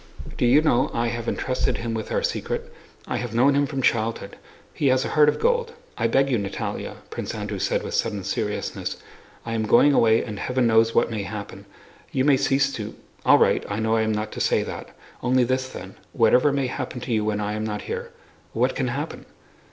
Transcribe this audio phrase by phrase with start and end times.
[0.35, 2.73] "Do you know I have entrusted him with our secret?
[3.07, 4.35] I have known him from childhood.
[4.73, 5.73] He has a heart of gold.
[5.95, 10.65] I beg you, Natalie," Prince Andrew said with sudden seriousness—"I am going away and heaven
[10.65, 11.67] knows what may happen.
[12.11, 12.95] You may cease to...
[13.27, 14.89] all right, I know I am not to say that.
[15.21, 18.09] Only this, then: whatever may happen to you when I am not here..."
[18.53, 19.27] "What can happen?"